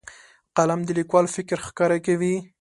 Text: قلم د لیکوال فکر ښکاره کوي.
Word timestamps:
قلم 0.57 0.79
د 0.85 0.89
لیکوال 0.99 1.25
فکر 1.35 1.57
ښکاره 1.67 1.97
کوي. 2.05 2.35